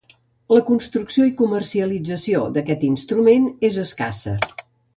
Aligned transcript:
La 0.55 0.61
construcció 0.69 1.27
i 1.31 1.33
comercialització 1.41 2.41
d'aquest 2.57 2.89
instrument 2.89 3.47
és 3.71 3.79
escassa. 3.87 4.35